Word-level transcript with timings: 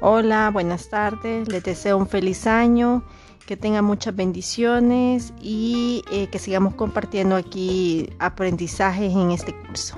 Hola, 0.00 0.50
buenas 0.52 0.88
tardes. 0.88 1.48
Les 1.48 1.62
deseo 1.62 1.96
un 1.96 2.08
feliz 2.08 2.46
año, 2.46 3.04
que 3.46 3.56
tengan 3.56 3.84
muchas 3.84 4.14
bendiciones 4.14 5.32
y 5.40 6.02
eh, 6.10 6.26
que 6.28 6.38
sigamos 6.38 6.74
compartiendo 6.74 7.36
aquí 7.36 8.10
aprendizajes 8.18 9.12
en 9.12 9.30
este 9.30 9.54
curso. 9.54 9.96